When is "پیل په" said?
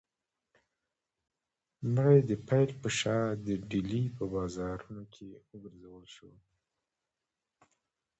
2.47-2.89